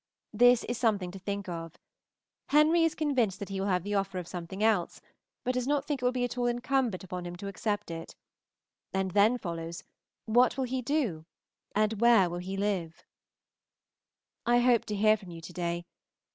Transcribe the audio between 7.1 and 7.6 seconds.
on him to